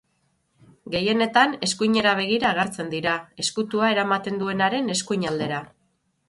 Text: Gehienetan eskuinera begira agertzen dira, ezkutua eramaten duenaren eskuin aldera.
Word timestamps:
Gehienetan 0.93 1.51
eskuinera 1.67 2.13
begira 2.19 2.47
agertzen 2.53 2.89
dira, 2.95 3.13
ezkutua 3.45 3.91
eramaten 3.97 4.41
duenaren 4.45 4.91
eskuin 4.97 5.29
aldera. 5.35 5.63